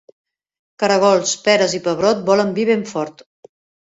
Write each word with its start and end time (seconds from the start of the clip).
Caragols, 0.83 1.33
peres 1.47 1.75
i 1.79 1.81
pebrot 1.87 2.23
volen 2.31 2.49
vi 2.57 2.65
ben 2.71 2.81
fort. 2.93 3.23